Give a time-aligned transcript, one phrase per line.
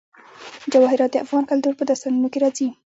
[0.71, 2.67] جواهرات د افغان کلتور په داستانونو کې راځي.